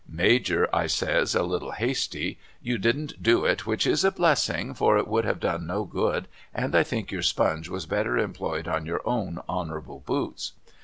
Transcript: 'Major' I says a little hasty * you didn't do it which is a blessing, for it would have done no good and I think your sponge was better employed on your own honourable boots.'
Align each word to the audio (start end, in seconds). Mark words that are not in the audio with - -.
'Major' 0.25 0.67
I 0.73 0.87
says 0.87 1.35
a 1.35 1.43
little 1.43 1.73
hasty 1.73 2.39
* 2.49 2.63
you 2.63 2.79
didn't 2.79 3.21
do 3.21 3.45
it 3.45 3.67
which 3.67 3.85
is 3.85 4.03
a 4.03 4.09
blessing, 4.09 4.73
for 4.73 4.97
it 4.97 5.07
would 5.07 5.25
have 5.25 5.39
done 5.39 5.67
no 5.67 5.83
good 5.85 6.27
and 6.55 6.73
I 6.73 6.81
think 6.81 7.11
your 7.11 7.21
sponge 7.21 7.69
was 7.69 7.85
better 7.85 8.17
employed 8.17 8.67
on 8.67 8.87
your 8.87 9.01
own 9.07 9.43
honourable 9.47 9.99
boots.' 10.03 10.53